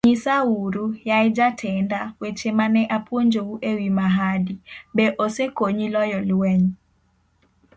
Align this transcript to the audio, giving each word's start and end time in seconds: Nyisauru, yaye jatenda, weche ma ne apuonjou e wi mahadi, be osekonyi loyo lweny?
Nyisauru, 0.07 0.95
yaye 1.09 1.27
jatenda, 1.37 1.99
weche 2.21 2.49
ma 2.57 2.65
ne 2.73 2.81
apuonjou 2.97 3.49
e 3.69 3.71
wi 3.77 3.89
mahadi, 3.97 4.53
be 4.95 5.05
osekonyi 5.25 5.87
loyo 5.95 6.19
lweny? 6.29 6.65